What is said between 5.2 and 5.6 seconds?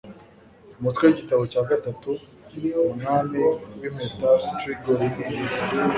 niyihe?